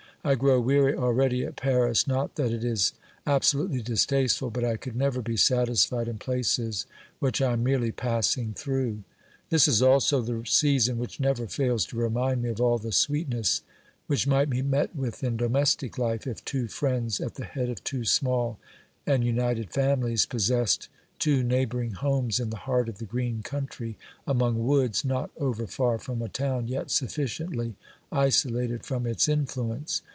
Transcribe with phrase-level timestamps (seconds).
[0.23, 2.93] I grow weary already at Paris, not that it is
[3.25, 6.85] absolutely distasteful, but I could never be satisfied in places
[7.17, 9.01] which I am merely passing through.
[9.49, 13.29] This is also the season which never fails to remind me of all the sweet
[13.29, 13.63] ness
[14.05, 17.83] which might be met with in domestic life, if two friends, at the head of
[17.83, 18.59] two small
[19.07, 20.87] and united families, possessed
[21.17, 23.97] two neighbouring homes in the heart of the green country,
[24.27, 27.75] among woods, not over far from a town, yet sufficiently
[28.11, 30.01] isolated from its influence.